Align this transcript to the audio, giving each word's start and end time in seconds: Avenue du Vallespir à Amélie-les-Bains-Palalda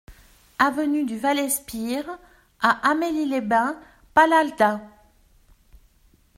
Avenue 0.57 1.05
du 1.05 1.15
Vallespir 1.19 2.17
à 2.59 2.89
Amélie-les-Bains-Palalda 2.89 4.81